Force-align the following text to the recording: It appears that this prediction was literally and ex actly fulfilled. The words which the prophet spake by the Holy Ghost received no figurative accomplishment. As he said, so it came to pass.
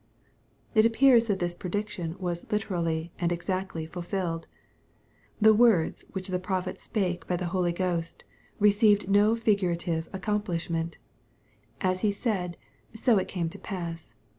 It 0.73 0.83
appears 0.83 1.27
that 1.27 1.37
this 1.37 1.53
prediction 1.53 2.15
was 2.17 2.51
literally 2.51 3.11
and 3.19 3.31
ex 3.31 3.47
actly 3.51 3.85
fulfilled. 3.87 4.47
The 5.39 5.53
words 5.53 6.05
which 6.13 6.29
the 6.29 6.39
prophet 6.39 6.81
spake 6.81 7.27
by 7.27 7.35
the 7.37 7.45
Holy 7.53 7.71
Ghost 7.71 8.23
received 8.59 9.07
no 9.07 9.35
figurative 9.35 10.09
accomplishment. 10.11 10.97
As 11.81 12.01
he 12.01 12.11
said, 12.11 12.57
so 12.95 13.19
it 13.19 13.27
came 13.27 13.47
to 13.49 13.59
pass. 13.59 14.15